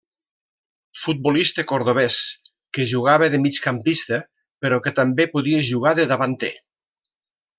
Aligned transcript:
Futbolista 0.99 1.65
cordovès 1.71 2.17
que 2.77 2.87
jugava 2.93 3.29
de 3.33 3.41
migcampista, 3.45 4.19
però 4.65 4.81
que 4.87 4.97
també 5.01 5.31
podia 5.37 5.63
jugar 5.69 5.97
de 6.01 6.09
davanter. 6.15 6.53